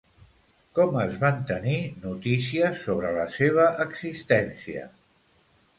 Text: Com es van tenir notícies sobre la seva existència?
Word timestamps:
Com 0.77 0.95
es 1.01 1.19
van 1.23 1.37
tenir 1.51 1.75
notícies 2.07 2.83
sobre 2.87 3.13
la 3.19 3.29
seva 3.39 3.69
existència? 3.87 4.93